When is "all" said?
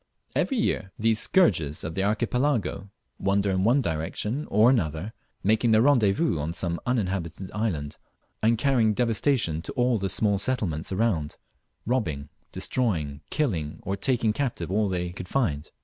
9.73-9.99, 14.71-14.87